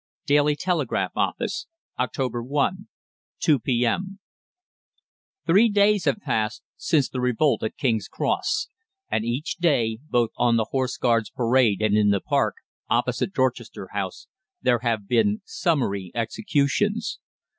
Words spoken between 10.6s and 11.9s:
Horse Guards' Parade